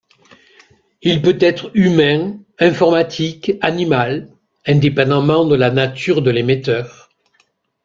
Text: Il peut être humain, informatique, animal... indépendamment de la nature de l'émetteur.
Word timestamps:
Il 1.03 1.21
peut 1.21 1.37
être 1.39 1.69
humain, 1.75 2.39
informatique, 2.57 3.51
animal... 3.61 4.31
indépendamment 4.65 5.45
de 5.45 5.53
la 5.53 5.69
nature 5.69 6.23
de 6.23 6.31
l'émetteur. 6.31 7.11